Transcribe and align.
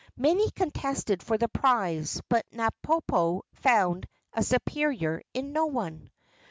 Many 0.17 0.49
contested 0.49 1.21
for 1.21 1.37
the 1.37 1.47
prize, 1.47 2.19
but 2.27 2.47
Napopo 2.51 3.41
found 3.53 4.07
a 4.33 4.41
superior 4.41 5.21
in 5.31 5.53
no 5.53 5.67
one. 5.67 6.09